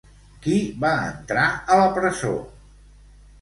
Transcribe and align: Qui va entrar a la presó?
Qui 0.45 0.53
va 0.85 0.93
entrar 1.09 1.43
a 1.75 1.77
la 1.81 1.85
presó? 1.99 2.33